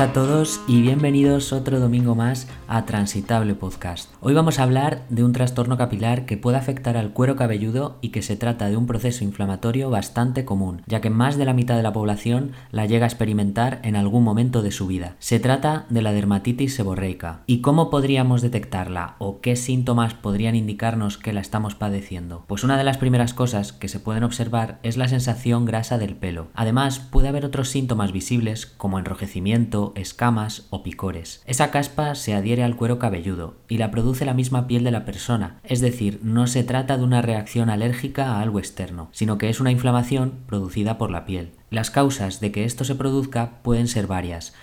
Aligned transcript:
a 0.00 0.12
todos 0.12 0.60
y 0.66 0.82
bienvenidos 0.82 1.52
otro 1.52 1.78
domingo 1.78 2.16
más 2.16 2.48
a 2.66 2.84
Transitable 2.84 3.54
Podcast. 3.54 4.12
Hoy 4.20 4.34
vamos 4.34 4.58
a 4.58 4.64
hablar 4.64 5.04
de 5.08 5.22
un 5.22 5.32
trastorno 5.32 5.78
capilar 5.78 6.26
que 6.26 6.36
puede 6.36 6.56
afectar 6.56 6.96
al 6.96 7.12
cuero 7.12 7.36
cabelludo 7.36 7.98
y 8.00 8.08
que 8.08 8.22
se 8.22 8.36
trata 8.36 8.68
de 8.68 8.76
un 8.76 8.86
proceso 8.86 9.22
inflamatorio 9.22 9.88
bastante 9.88 10.44
común, 10.44 10.82
ya 10.86 11.00
que 11.00 11.10
más 11.10 11.36
de 11.36 11.44
la 11.44 11.52
mitad 11.52 11.76
de 11.76 11.84
la 11.84 11.92
población 11.92 12.52
la 12.72 12.86
llega 12.86 13.04
a 13.04 13.08
experimentar 13.08 13.80
en 13.84 13.94
algún 13.94 14.24
momento 14.24 14.62
de 14.62 14.72
su 14.72 14.88
vida. 14.88 15.14
Se 15.20 15.38
trata 15.38 15.86
de 15.90 16.02
la 16.02 16.12
dermatitis 16.12 16.74
seborreica. 16.74 17.42
¿Y 17.46 17.60
cómo 17.60 17.88
podríamos 17.88 18.42
detectarla 18.42 19.14
o 19.18 19.40
qué 19.40 19.54
síntomas 19.54 20.14
podrían 20.14 20.56
indicarnos 20.56 21.18
que 21.18 21.32
la 21.32 21.40
estamos 21.40 21.76
padeciendo? 21.76 22.44
Pues 22.48 22.64
una 22.64 22.78
de 22.78 22.84
las 22.84 22.98
primeras 22.98 23.32
cosas 23.32 23.72
que 23.72 23.88
se 23.88 24.00
pueden 24.00 24.24
observar 24.24 24.80
es 24.82 24.96
la 24.96 25.06
sensación 25.06 25.66
grasa 25.66 25.98
del 25.98 26.16
pelo. 26.16 26.48
Además, 26.54 26.98
puede 26.98 27.28
haber 27.28 27.44
otros 27.44 27.68
síntomas 27.68 28.10
visibles 28.10 28.66
como 28.66 28.98
enrojecimiento 28.98 29.51
escamas 29.94 30.66
o 30.70 30.82
picores. 30.82 31.42
Esa 31.46 31.70
caspa 31.70 32.14
se 32.14 32.34
adhiere 32.34 32.64
al 32.64 32.76
cuero 32.76 32.98
cabelludo 32.98 33.56
y 33.68 33.78
la 33.78 33.90
produce 33.90 34.24
la 34.24 34.34
misma 34.34 34.66
piel 34.66 34.84
de 34.84 34.90
la 34.90 35.04
persona, 35.04 35.60
es 35.64 35.80
decir, 35.80 36.20
no 36.22 36.46
se 36.46 36.64
trata 36.64 36.96
de 36.96 37.04
una 37.04 37.22
reacción 37.22 37.70
alérgica 37.70 38.32
a 38.32 38.40
algo 38.40 38.58
externo, 38.58 39.08
sino 39.12 39.38
que 39.38 39.50
es 39.50 39.60
una 39.60 39.70
inflamación 39.70 40.40
producida 40.46 40.98
por 40.98 41.10
la 41.10 41.24
piel. 41.26 41.52
Las 41.70 41.90
causas 41.90 42.40
de 42.40 42.52
que 42.52 42.64
esto 42.64 42.84
se 42.84 42.94
produzca 42.94 43.62
pueden 43.62 43.88
ser 43.88 44.06
varias. 44.06 44.54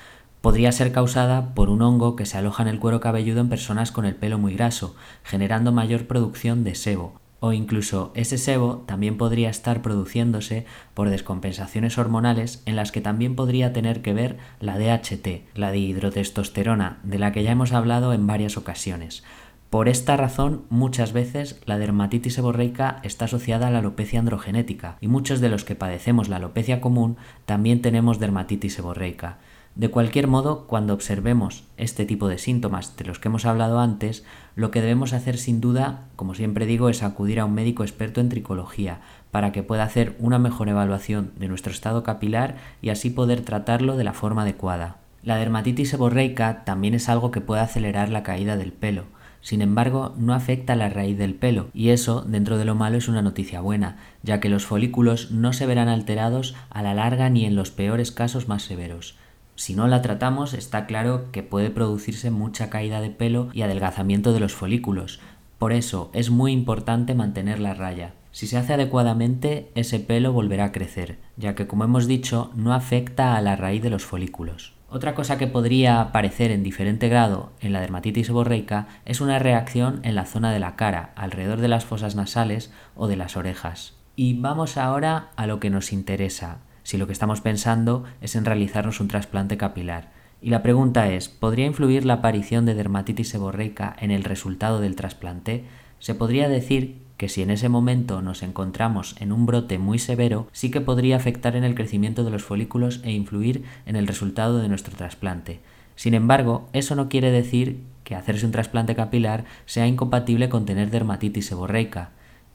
Podría 0.41 0.71
ser 0.71 0.94
causada 0.94 1.53
por 1.53 1.69
un 1.69 1.81
hongo 1.81 2.16
que 2.16 2.25
se 2.25 2.38
aloja 2.38 2.63
en 2.63 2.69
el 2.69 2.80
cuero 2.80 3.02
cabelludo 3.02 3.41
en 3.41 3.49
personas 3.49 3.91
con 3.91 4.05
el 4.05 4.16
pelo 4.16 4.38
muy 4.38 4.53
graso, 4.53 4.95
generando 5.23 5.73
mayor 5.73 6.08
producción 6.08 6.63
de 6.63 6.75
sebo, 6.75 7.19
o 7.39 7.53
incluso 7.53 8.11
ese 8.15 8.37
sebo 8.37 8.83
también 8.85 9.17
podría 9.17 9.49
estar 9.49 9.81
produciéndose 9.81 10.65
por 10.93 11.09
descompensaciones 11.09 11.97
hormonales 11.97 12.61
en 12.65 12.75
las 12.75 12.91
que 12.91 13.01
también 13.01 13.35
podría 13.35 13.73
tener 13.73 14.01
que 14.01 14.13
ver 14.13 14.37
la 14.59 14.77
DHT, 14.77 15.55
la 15.55 15.71
dihidrotestosterona, 15.71 16.99
de 17.03 17.19
la 17.19 17.31
que 17.31 17.43
ya 17.43 17.51
hemos 17.51 17.73
hablado 17.73 18.13
en 18.13 18.27
varias 18.27 18.57
ocasiones. 18.57 19.23
Por 19.69 19.87
esta 19.87 20.17
razón, 20.17 20.63
muchas 20.69 21.13
veces 21.13 21.61
la 21.65 21.77
dermatitis 21.77 22.33
seborreica 22.33 22.99
está 23.03 23.25
asociada 23.25 23.67
a 23.67 23.69
la 23.69 23.79
alopecia 23.79 24.19
androgenética 24.19 24.97
y 24.99 25.07
muchos 25.07 25.41
de 25.41 25.49
los 25.49 25.63
que 25.63 25.75
padecemos 25.75 26.27
la 26.27 26.37
alopecia 26.37 26.81
común 26.81 27.17
también 27.45 27.83
tenemos 27.83 28.19
dermatitis 28.19 28.73
seborreica. 28.73 29.37
De 29.80 29.88
cualquier 29.88 30.27
modo, 30.27 30.67
cuando 30.67 30.94
observemos 30.94 31.63
este 31.77 32.03
tipo 32.03 32.27
de 32.27 32.38
síntomas 32.38 32.97
de 32.97 33.05
los 33.05 33.17
que 33.17 33.30
hemos 33.30 33.45
hablado 33.45 33.80
antes, 33.80 34.25
lo 34.58 34.72
que 34.72 34.81
debemos 34.81 35.13
hacer 35.13 35.38
sin 35.38 35.61
duda, 35.61 36.09
como 36.17 36.35
siempre 36.35 36.66
digo, 36.66 36.89
es 36.89 37.02
acudir 37.02 37.39
a 37.39 37.45
un 37.45 37.53
médico 37.53 37.83
experto 37.83 38.19
en 38.19 38.27
tricología 38.27 39.00
para 39.31 39.53
que 39.53 39.63
pueda 39.63 39.83
hacer 39.83 40.17
una 40.19 40.38
mejor 40.38 40.67
evaluación 40.67 41.31
de 41.39 41.47
nuestro 41.47 41.72
estado 41.72 42.03
capilar 42.03 42.57
y 42.81 42.89
así 42.89 43.09
poder 43.09 43.39
tratarlo 43.39 43.95
de 43.95 44.03
la 44.03 44.11
forma 44.11 44.41
adecuada. 44.41 44.97
La 45.23 45.38
dermatitis 45.38 45.91
seborreica 45.91 46.66
también 46.66 46.94
es 46.94 47.07
algo 47.07 47.31
que 47.31 47.39
puede 47.39 47.61
acelerar 47.61 48.09
la 48.09 48.22
caída 48.23 48.57
del 48.57 48.73
pelo. 48.73 49.05
Sin 49.39 49.61
embargo, 49.61 50.13
no 50.17 50.33
afecta 50.33 50.73
a 50.73 50.75
la 50.75 50.89
raíz 50.89 51.17
del 51.17 51.35
pelo, 51.35 51.69
y 51.73 51.91
eso, 51.91 52.25
dentro 52.27 52.57
de 52.57 52.66
lo 52.66 52.75
malo, 52.75 52.97
es 52.97 53.07
una 53.07 53.22
noticia 53.22 53.61
buena, 53.61 53.95
ya 54.23 54.41
que 54.41 54.50
los 54.50 54.66
folículos 54.66 55.31
no 55.31 55.53
se 55.53 55.66
verán 55.66 55.88
alterados 55.88 56.53
a 56.69 56.83
la 56.83 56.94
larga 56.94 57.30
ni 57.30 57.45
en 57.45 57.55
los 57.55 57.72
peores 57.72 58.11
casos 58.11 58.50
más 58.50 58.63
severos. 58.63 59.16
Si 59.59 59.75
no 59.75 59.89
la 59.89 60.02
tratamos, 60.02 60.53
está 60.53 60.85
claro 60.85 61.33
que 61.33 61.43
puede 61.43 61.69
producirse 61.69 62.31
mucha 62.31 62.69
caída 62.69 63.02
de 63.02 63.09
pelo 63.09 63.49
y 63.52 63.63
adelgazamiento 63.63 64.31
de 64.31 64.39
los 64.39 64.53
folículos. 64.55 65.19
Por 65.57 65.73
eso 65.73 66.09
es 66.13 66.29
muy 66.29 66.53
importante 66.53 67.13
mantener 67.13 67.59
la 67.59 67.73
raya. 67.73 68.13
Si 68.31 68.47
se 68.47 68.55
hace 68.55 68.75
adecuadamente, 68.75 69.69
ese 69.75 70.00
pelo 70.00 70.31
volverá 70.31 70.63
a 70.63 70.72
crecer, 70.72 71.19
ya 71.35 71.56
que 71.56 71.67
como 71.67 71.84
hemos 71.84 72.07
dicho, 72.07 72.51
no 72.56 72.73
afecta 72.73 73.35
a 73.35 73.41
la 73.41 73.57
raíz 73.57 73.84
de 73.84 73.89
los 73.89 74.06
folículos. 74.06 74.75
Otra 74.89 75.13
cosa 75.13 75.38
que 75.38 75.47
podría 75.47 76.00
aparecer 76.00 76.51
en 76.51 76.63
diferente 76.63 77.09
grado 77.09 77.51
en 77.59 77.73
la 77.73 77.81
dermatitis 77.81 78.28
seborreica 78.28 78.88
es 79.03 79.19
una 79.19 79.39
reacción 79.39 80.00
en 80.03 80.16
la 80.16 80.25
zona 80.25 80.53
de 80.53 80.59
la 80.59 80.78
cara, 80.78 81.11
alrededor 81.17 81.59
de 81.59 81.67
las 81.67 81.84
fosas 81.84 82.16
nasales 82.16 82.72
o 82.95 83.07
de 83.09 83.17
las 83.17 83.35
orejas. 83.35 83.97
Y 84.16 84.39
vamos 84.39 84.78
ahora 84.78 85.31
a 85.35 85.47
lo 85.47 85.59
que 85.59 85.69
nos 85.69 85.91
interesa, 85.91 86.59
si 86.89 86.97
lo 86.97 87.05
que 87.05 87.13
estamos 87.13 87.39
pensando 87.39 88.03
es 88.19 88.35
en 88.35 88.45
realizarnos 88.45 89.00
un 89.00 89.09
trasplante 89.09 89.57
capilar. 89.57 90.09
Y 90.41 90.50
la 90.50 90.63
pregunta 90.63 91.07
es, 91.07 91.29
¿podría 91.29 91.67
influir 91.67 92.03
la 92.03 92.16
aparición 92.16 92.66
de 92.66 92.73
dermatitis 92.73 93.29
seborreica 93.29 93.95
en 94.00 94.09
el 94.09 94.23
resultado 94.23 94.79
del 94.79 94.95
trasplante? 94.95 95.66
Se 95.99 96.16
podría 96.16 96.49
decir 96.49 96.97
que 97.17 97.29
si 97.29 97.44
en 97.44 97.51
ese 97.51 97.69
momento 97.69 98.23
nos 98.23 98.41
encontramos 98.41 99.16
en 99.19 99.31
un 99.31 99.45
brote 99.45 99.78
muy 99.78 99.99
severo, 99.99 100.47
sí 100.51 100.72
que 100.72 100.81
podría 100.81 101.17
afectar 101.17 101.55
en 101.55 101.63
el 101.63 101.75
crecimiento 101.75 102.23
de 102.23 102.31
los 102.31 102.44
folículos 102.44 103.01
e 103.03 103.11
influir 103.11 103.66
en 103.85 103.95
el 103.95 104.07
resultado 104.07 104.57
de 104.57 104.67
nuestro 104.67 104.95
trasplante. 104.95 105.59
Sin 105.95 106.16
embargo, 106.16 106.69
eso 106.73 106.95
no 106.95 107.07
quiere 107.07 107.29
decir 107.29 107.83
que 108.03 108.16
hacerse 108.16 108.47
un 108.47 108.51
trasplante 108.51 108.95
capilar 108.95 109.45
sea 109.67 109.85
incompatible 109.85 110.49
con 110.49 110.66
tener 110.66 110.89
dermatitis 110.89 111.45
seborreica. 111.45 112.09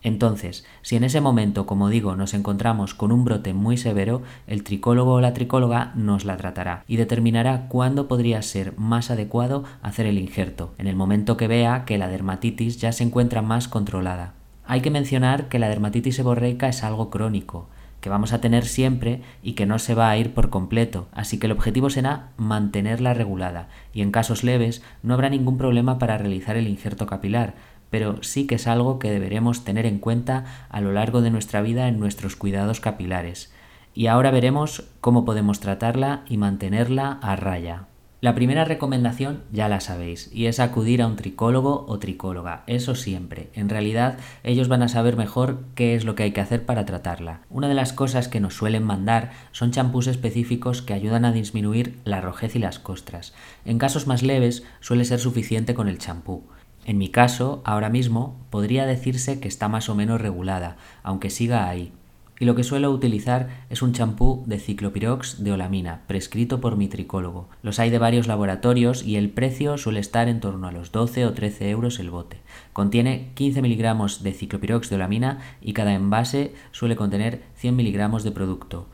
Entonces, 0.05 0.67
si 0.83 0.97
en 0.97 1.03
ese 1.03 1.23
momento, 1.23 1.65
como 1.65 1.89
digo, 1.89 2.15
nos 2.15 2.35
encontramos 2.35 2.93
con 2.93 3.11
un 3.11 3.25
brote 3.25 3.55
muy 3.55 3.79
severo, 3.79 4.23
el 4.47 4.63
tricólogo 4.63 5.15
o 5.15 5.21
la 5.23 5.33
tricóloga 5.33 5.93
nos 5.97 6.27
la 6.27 6.37
tratará 6.37 6.85
y 6.87 6.97
determinará 6.97 7.69
cuándo 7.69 8.07
podría 8.07 8.43
ser 8.43 8.77
más 8.77 9.11
adecuado 9.11 9.65
hacer 9.81 10.05
el 10.05 10.19
injerto, 10.19 10.75
en 10.77 10.89
el 10.89 10.95
momento 10.95 11.39
que 11.39 11.49
vea 11.49 11.87
que 11.87 11.97
la 11.97 12.09
dermatitis 12.09 12.79
ya 12.79 12.93
se 12.93 13.03
encuentra 13.03 13.41
más 13.41 13.67
controlada. 13.67 14.35
Hay 14.67 14.83
que 14.83 14.91
mencionar 14.91 15.49
que 15.49 15.59
la 15.59 15.71
dermatitis 15.71 16.17
seborreica 16.17 16.69
es 16.69 16.85
algo 16.85 17.09
crónico, 17.09 17.69
que 18.05 18.11
vamos 18.11 18.35
a 18.35 18.43
tener 18.43 18.67
siempre 18.67 19.23
y 19.43 19.55
que 19.55 19.65
no 19.65 19.79
se 19.79 19.95
va 19.95 20.11
a 20.11 20.19
ir 20.19 20.35
por 20.35 20.51
completo, 20.51 21.09
así 21.13 21.39
que 21.39 21.47
el 21.47 21.53
objetivo 21.53 21.89
será 21.89 22.29
mantenerla 22.37 23.15
regulada 23.15 23.71
y 23.95 24.03
en 24.03 24.11
casos 24.11 24.45
leves 24.45 24.83
no 25.03 25.15
habrá 25.15 25.31
ningún 25.31 25.57
problema 25.57 25.99
para 25.99 26.19
realizar 26.19 26.59
el 26.59 26.69
injerto 26.69 27.07
capilar, 27.07 27.55
pero 27.95 28.25
sí 28.25 28.49
que 28.49 28.57
es 28.57 28.67
algo 28.67 28.99
que 28.99 29.13
deberemos 29.13 29.63
tener 29.63 29.87
en 29.87 30.01
cuenta 30.01 30.67
a 30.69 30.81
lo 30.81 30.91
largo 30.91 31.23
de 31.23 31.31
nuestra 31.31 31.63
vida 31.63 31.87
en 31.87 32.01
nuestros 32.01 32.35
cuidados 32.35 32.81
capilares. 32.81 33.53
Y 33.95 34.09
ahora 34.09 34.33
veremos 34.33 34.83
cómo 35.01 35.25
podemos 35.25 35.61
tratarla 35.61 36.25
y 36.29 36.37
mantenerla 36.37 37.21
a 37.23 37.37
raya. 37.37 37.87
La 38.21 38.35
primera 38.35 38.65
recomendación 38.65 39.45
ya 39.53 39.69
la 39.69 39.79
sabéis, 39.79 40.29
y 40.33 40.47
es 40.47 40.59
acudir 40.59 41.03
a 41.03 41.07
un 41.07 41.15
tricólogo 41.15 41.85
o 41.87 42.01
tricóloga, 42.01 42.65
eso 42.67 42.97
siempre. 42.97 43.51
En 43.55 43.69
realidad 43.69 44.19
ellos 44.43 44.67
van 44.67 44.83
a 44.83 44.89
saber 44.89 45.17
mejor 45.17 45.61
qué 45.77 45.95
es 45.95 46.05
lo 46.05 46.17
que 46.17 46.25
hay 46.25 46.33
que 46.33 46.41
hacer 46.41 46.67
para 46.67 46.85
tratarla. 46.87 47.43
Una 47.49 47.69
de 47.69 47.75
las 47.75 47.93
cosas 47.93 48.27
que 48.27 48.41
nos 48.41 48.55
suelen 48.55 48.83
mandar 48.83 49.31
son 49.53 49.71
champús 49.71 50.09
específicos 50.09 50.83
que 50.83 50.95
ayudan 50.95 51.25
a 51.25 51.31
disminuir 51.31 52.01
la 52.03 52.21
rojez 52.21 52.57
y 52.57 52.59
las 52.59 52.81
costras. 52.81 53.35
En 53.65 53.79
casos 53.79 54.09
más 54.09 54.25
leves 54.25 54.65
suele 54.81 55.05
ser 55.05 55.21
suficiente 55.21 55.75
con 55.75 55.87
el 55.87 55.99
champú. 55.99 56.43
En 56.85 56.99
mi 56.99 57.09
caso, 57.09 57.63
ahora 57.65 57.89
mismo, 57.89 58.37
podría 58.51 58.85
decirse 58.85 59.41
que 59.41 59.49
está 59.49 59.69
más 59.69 59.89
o 59.89 59.95
menos 59.95 60.21
regulada, 60.21 60.77
aunque 61.03 61.31
siga 61.31 61.69
ahí. 61.69 61.93
Y 62.41 62.47
lo 62.47 62.57
que 62.57 62.65
suelo 62.65 62.91
utilizar 62.91 63.49
es 63.71 63.81
un 63.81 63.93
champú 63.93 64.43
de 64.47 64.59
ciclopirox 64.59 65.45
de 65.45 65.53
olamina, 65.53 66.03
prescrito 66.09 66.61
por 66.61 66.77
mi 66.77 66.89
tricólogo. 66.89 67.49
Los 67.63 67.79
hay 67.79 67.91
de 67.91 67.99
varios 67.99 68.27
laboratorios 68.27 69.05
y 69.05 69.17
el 69.17 69.31
precio 69.31 69.79
suele 69.79 70.01
estar 70.01 70.29
en 70.29 70.41
torno 70.41 70.67
a 70.67 70.73
los 70.73 70.91
12 70.91 71.27
o 71.27 71.33
13 71.33 71.71
euros 71.71 72.01
el 72.01 72.11
bote. 72.11 72.39
Contiene 72.73 73.31
15 73.35 73.63
miligramos 73.63 74.23
de 74.25 74.33
ciclopirox 74.33 74.91
de 74.91 74.97
olamina 74.97 75.39
y 75.63 75.75
cada 75.75 75.95
envase 75.95 76.55
suele 76.73 76.97
contener 76.97 77.45
100 77.55 77.77
miligramos 77.77 78.25
de 78.25 78.33
producto. 78.33 78.89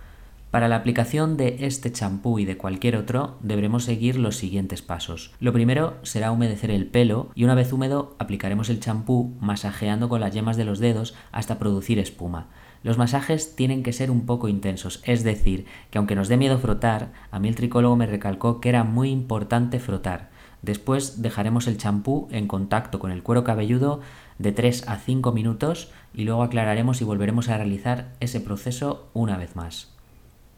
Para 0.50 0.66
la 0.66 0.74
aplicación 0.74 1.36
de 1.36 1.58
este 1.60 1.92
champú 1.92 2.40
y 2.40 2.44
de 2.44 2.56
cualquier 2.56 2.96
otro 2.96 3.38
deberemos 3.40 3.84
seguir 3.84 4.18
los 4.18 4.36
siguientes 4.36 4.82
pasos. 4.82 5.32
Lo 5.38 5.52
primero 5.52 5.94
será 6.02 6.32
humedecer 6.32 6.72
el 6.72 6.88
pelo 6.88 7.30
y 7.36 7.44
una 7.44 7.54
vez 7.54 7.72
húmedo 7.72 8.16
aplicaremos 8.18 8.68
el 8.68 8.80
champú 8.80 9.36
masajeando 9.40 10.08
con 10.08 10.20
las 10.20 10.34
yemas 10.34 10.56
de 10.56 10.64
los 10.64 10.80
dedos 10.80 11.14
hasta 11.30 11.60
producir 11.60 12.00
espuma. 12.00 12.48
Los 12.82 12.98
masajes 12.98 13.54
tienen 13.54 13.84
que 13.84 13.92
ser 13.92 14.10
un 14.10 14.26
poco 14.26 14.48
intensos, 14.48 15.00
es 15.04 15.22
decir, 15.22 15.66
que 15.90 15.98
aunque 15.98 16.16
nos 16.16 16.26
dé 16.26 16.36
miedo 16.36 16.58
frotar, 16.58 17.12
a 17.30 17.38
mí 17.38 17.46
el 17.46 17.54
tricólogo 17.54 17.94
me 17.94 18.06
recalcó 18.06 18.60
que 18.60 18.70
era 18.70 18.82
muy 18.82 19.10
importante 19.10 19.78
frotar. 19.78 20.30
Después 20.62 21.22
dejaremos 21.22 21.68
el 21.68 21.78
champú 21.78 22.26
en 22.32 22.48
contacto 22.48 22.98
con 22.98 23.12
el 23.12 23.22
cuero 23.22 23.44
cabelludo 23.44 24.00
de 24.38 24.50
3 24.50 24.88
a 24.88 24.96
5 24.96 25.30
minutos 25.30 25.92
y 26.12 26.24
luego 26.24 26.42
aclararemos 26.42 27.00
y 27.00 27.04
volveremos 27.04 27.48
a 27.48 27.56
realizar 27.56 28.16
ese 28.18 28.40
proceso 28.40 29.10
una 29.14 29.36
vez 29.36 29.54
más. 29.54 29.99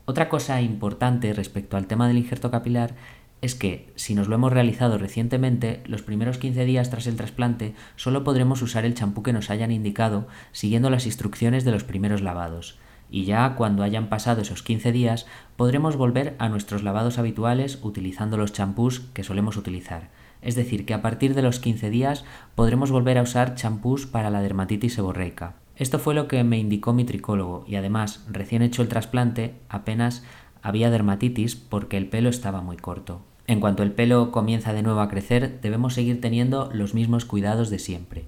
Otra 0.05 0.29
cosa 0.29 0.61
importante 0.61 1.33
respecto 1.33 1.77
al 1.77 1.87
tema 1.87 2.09
del 2.09 2.19
injerto 2.19 2.51
capilar 2.51 2.97
es 3.41 3.55
que 3.55 3.93
si 3.95 4.15
nos 4.15 4.27
lo 4.27 4.35
hemos 4.35 4.53
realizado 4.53 4.99
recientemente, 4.99 5.81
los 5.87 6.03
primeros 6.03 6.39
15 6.39 6.65
días 6.65 6.91
tras 6.91 7.07
el 7.07 7.17
trasplante 7.17 7.75
solo 7.95 8.25
podremos 8.25 8.63
usar 8.63 8.85
el 8.85 8.95
champú 8.95 9.23
que 9.23 9.33
nos 9.33 9.49
hayan 9.51 9.71
indicado 9.71 10.27
siguiendo 10.51 10.91
las 10.91 11.07
instrucciones 11.07 11.65
de 11.65 11.71
los 11.71 11.85
primeros 11.85 12.21
lavados. 12.21 12.79
Y 13.11 13.27
ya 13.27 13.55
cuando 13.55 13.85
hayan 13.85 14.09
pasado 14.09 14.43
esos 14.43 14.65
15 14.65 14.91
días 14.91 15.27
podremos 15.57 15.97
volver 15.97 16.35
a 16.39 16.49
nuestros 16.49 16.83
lavados 16.83 17.19
habituales 17.19 17.79
utilizando 17.83 18.37
los 18.37 18.53
champús 18.53 19.03
que 19.13 19.23
solemos 19.23 19.57
utilizar. 19.57 20.11
Es 20.41 20.57
decir, 20.57 20.85
que 20.85 20.95
a 20.95 21.03
partir 21.03 21.35
de 21.35 21.43
los 21.43 21.61
15 21.61 21.91
días 21.91 22.25
podremos 22.57 22.91
volver 22.91 23.19
a 23.19 23.23
usar 23.23 23.55
champús 23.55 24.07
para 24.07 24.31
la 24.31 24.41
dermatitis 24.41 24.95
seborreica. 24.95 25.62
Esto 25.77 25.99
fue 25.99 26.15
lo 26.15 26.29
que 26.29 26.45
me 26.45 26.59
indicó 26.59 26.93
mi 26.93 27.05
tricólogo 27.05 27.65
y 27.67 27.77
además, 27.77 28.25
recién 28.31 28.63
hecho 28.63 28.83
el 28.83 28.89
trasplante, 28.89 29.55
apenas 29.69 30.23
había 30.63 30.91
dermatitis 30.91 31.57
porque 31.57 31.97
el 31.97 32.09
pelo 32.09 32.29
estaba 32.29 32.61
muy 32.61 32.77
corto. 32.77 33.21
En 33.47 33.61
cuanto 33.61 33.83
el 33.83 33.93
pelo 33.93 34.31
comienza 34.31 34.73
de 34.73 34.83
nuevo 34.83 35.01
a 35.01 35.09
crecer, 35.09 35.61
debemos 35.61 35.95
seguir 35.95 36.21
teniendo 36.21 36.71
los 36.73 36.95
mismos 36.95 37.25
cuidados 37.25 37.71
de 37.71 37.79
siempre. 37.79 38.25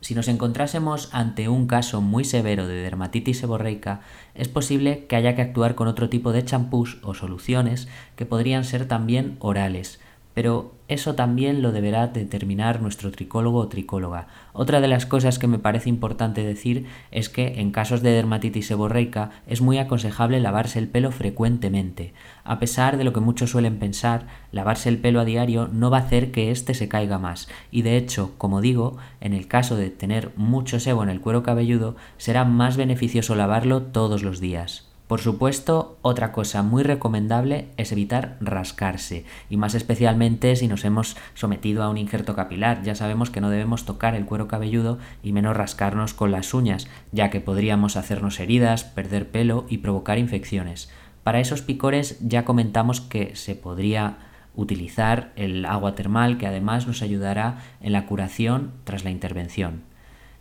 Si 0.00 0.16
nos 0.16 0.26
encontrásemos 0.26 1.10
ante 1.14 1.48
un 1.48 1.68
caso 1.68 2.00
muy 2.00 2.24
severo 2.24 2.66
de 2.66 2.74
dermatitis 2.74 3.38
seborreica, 3.38 4.00
es 4.34 4.48
posible 4.48 5.06
que 5.06 5.14
haya 5.14 5.36
que 5.36 5.42
actuar 5.42 5.76
con 5.76 5.86
otro 5.86 6.08
tipo 6.08 6.32
de 6.32 6.44
champús 6.44 6.98
o 7.04 7.14
soluciones 7.14 7.86
que 8.16 8.26
podrían 8.26 8.64
ser 8.64 8.88
también 8.88 9.36
orales, 9.38 10.00
pero 10.34 10.74
eso 10.92 11.14
también 11.14 11.62
lo 11.62 11.72
deberá 11.72 12.08
determinar 12.08 12.80
nuestro 12.80 13.10
tricólogo 13.10 13.58
o 13.58 13.68
tricóloga. 13.68 14.28
Otra 14.52 14.80
de 14.80 14.88
las 14.88 15.06
cosas 15.06 15.38
que 15.38 15.46
me 15.46 15.58
parece 15.58 15.88
importante 15.88 16.44
decir 16.44 16.86
es 17.10 17.28
que 17.28 17.60
en 17.60 17.72
casos 17.72 18.02
de 18.02 18.10
dermatitis 18.10 18.66
seborreica 18.66 19.30
es 19.46 19.60
muy 19.60 19.78
aconsejable 19.78 20.40
lavarse 20.40 20.78
el 20.78 20.88
pelo 20.88 21.10
frecuentemente. 21.10 22.12
A 22.44 22.58
pesar 22.58 22.96
de 22.96 23.04
lo 23.04 23.12
que 23.12 23.20
muchos 23.20 23.50
suelen 23.50 23.78
pensar, 23.78 24.26
lavarse 24.52 24.88
el 24.88 24.98
pelo 24.98 25.20
a 25.20 25.24
diario 25.24 25.68
no 25.72 25.90
va 25.90 25.98
a 25.98 26.02
hacer 26.02 26.30
que 26.30 26.50
éste 26.50 26.74
se 26.74 26.88
caiga 26.88 27.18
más. 27.18 27.48
Y 27.70 27.82
de 27.82 27.96
hecho, 27.96 28.32
como 28.38 28.60
digo, 28.60 28.98
en 29.20 29.32
el 29.32 29.48
caso 29.48 29.76
de 29.76 29.90
tener 29.90 30.32
mucho 30.36 30.80
sebo 30.80 31.02
en 31.02 31.08
el 31.08 31.20
cuero 31.20 31.42
cabelludo, 31.42 31.96
será 32.18 32.44
más 32.44 32.76
beneficioso 32.76 33.34
lavarlo 33.34 33.82
todos 33.82 34.22
los 34.22 34.40
días. 34.40 34.91
Por 35.12 35.20
supuesto, 35.20 35.98
otra 36.00 36.32
cosa 36.32 36.62
muy 36.62 36.82
recomendable 36.82 37.68
es 37.76 37.92
evitar 37.92 38.38
rascarse, 38.40 39.26
y 39.50 39.58
más 39.58 39.74
especialmente 39.74 40.56
si 40.56 40.68
nos 40.68 40.86
hemos 40.86 41.18
sometido 41.34 41.82
a 41.82 41.90
un 41.90 41.98
injerto 41.98 42.34
capilar. 42.34 42.82
Ya 42.82 42.94
sabemos 42.94 43.28
que 43.28 43.42
no 43.42 43.50
debemos 43.50 43.84
tocar 43.84 44.14
el 44.14 44.24
cuero 44.24 44.48
cabelludo 44.48 44.96
y 45.22 45.32
menos 45.32 45.54
rascarnos 45.54 46.14
con 46.14 46.30
las 46.30 46.54
uñas, 46.54 46.88
ya 47.10 47.28
que 47.28 47.42
podríamos 47.42 47.98
hacernos 47.98 48.40
heridas, 48.40 48.84
perder 48.84 49.30
pelo 49.30 49.66
y 49.68 49.78
provocar 49.78 50.16
infecciones. 50.16 50.90
Para 51.24 51.40
esos 51.40 51.60
picores 51.60 52.16
ya 52.26 52.46
comentamos 52.46 53.02
que 53.02 53.36
se 53.36 53.54
podría 53.54 54.16
utilizar 54.54 55.34
el 55.36 55.66
agua 55.66 55.94
termal 55.94 56.38
que 56.38 56.46
además 56.46 56.86
nos 56.86 57.02
ayudará 57.02 57.58
en 57.82 57.92
la 57.92 58.06
curación 58.06 58.72
tras 58.84 59.04
la 59.04 59.10
intervención. 59.10 59.82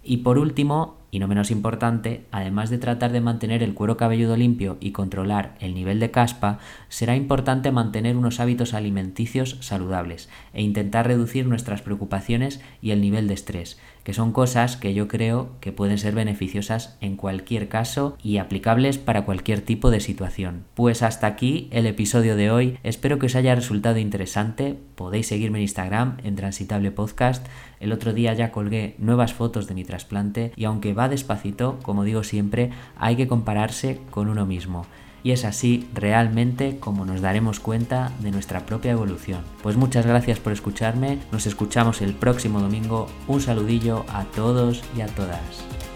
Y 0.01 0.19
por 0.19 0.37
último, 0.37 1.00
y 1.11 1.19
no 1.19 1.27
menos 1.27 1.51
importante, 1.51 2.25
además 2.31 2.69
de 2.69 2.77
tratar 2.77 3.11
de 3.11 3.21
mantener 3.21 3.61
el 3.61 3.73
cuero 3.73 3.97
cabelludo 3.97 4.37
limpio 4.37 4.77
y 4.79 4.91
controlar 4.91 5.55
el 5.59 5.75
nivel 5.75 5.99
de 5.99 6.09
caspa, 6.09 6.59
será 6.87 7.15
importante 7.15 7.71
mantener 7.71 8.15
unos 8.15 8.39
hábitos 8.39 8.73
alimenticios 8.73 9.57
saludables 9.59 10.29
e 10.53 10.61
intentar 10.61 11.05
reducir 11.05 11.45
nuestras 11.47 11.81
preocupaciones 11.81 12.61
y 12.81 12.91
el 12.91 13.01
nivel 13.01 13.27
de 13.27 13.33
estrés, 13.33 13.77
que 14.03 14.13
son 14.13 14.31
cosas 14.31 14.77
que 14.77 14.93
yo 14.93 15.07
creo 15.07 15.51
que 15.59 15.71
pueden 15.71 15.97
ser 15.97 16.15
beneficiosas 16.15 16.97
en 17.01 17.17
cualquier 17.17 17.67
caso 17.67 18.17
y 18.23 18.37
aplicables 18.37 18.97
para 18.97 19.25
cualquier 19.25 19.61
tipo 19.61 19.91
de 19.91 19.99
situación. 19.99 20.63
Pues 20.73 21.03
hasta 21.03 21.27
aquí 21.27 21.67
el 21.71 21.85
episodio 21.85 22.35
de 22.35 22.49
hoy, 22.51 22.77
espero 22.83 23.19
que 23.19 23.27
os 23.27 23.35
haya 23.35 23.53
resultado 23.53 23.99
interesante, 23.99 24.77
podéis 25.01 25.27
seguirme 25.27 25.57
en 25.57 25.63
Instagram 25.63 26.17
en 26.23 26.35
Transitable 26.35 26.91
Podcast, 26.91 27.45
el 27.79 27.91
otro 27.91 28.13
día 28.13 28.33
ya 28.33 28.51
colgué 28.51 28.95
nuevas 28.99 29.33
fotos 29.33 29.67
de 29.67 29.73
mi 29.73 29.83
trasplante 29.83 30.51
y 30.55 30.65
aunque 30.65 30.93
va 30.93 31.09
despacito, 31.09 31.79
como 31.81 32.03
digo 32.03 32.23
siempre, 32.23 32.69
hay 32.97 33.15
que 33.15 33.27
compararse 33.27 33.99
con 34.11 34.29
uno 34.29 34.45
mismo. 34.45 34.85
Y 35.23 35.31
es 35.31 35.43
así 35.43 35.87
realmente 35.93 36.77
como 36.79 37.05
nos 37.05 37.21
daremos 37.21 37.59
cuenta 37.59 38.11
de 38.19 38.31
nuestra 38.31 38.65
propia 38.65 38.91
evolución. 38.91 39.41
Pues 39.63 39.75
muchas 39.75 40.05
gracias 40.05 40.39
por 40.39 40.53
escucharme, 40.53 41.17
nos 41.31 41.47
escuchamos 41.47 42.01
el 42.01 42.13
próximo 42.13 42.59
domingo, 42.59 43.07
un 43.27 43.41
saludillo 43.41 44.05
a 44.07 44.25
todos 44.25 44.83
y 44.95 45.01
a 45.01 45.07
todas. 45.07 45.90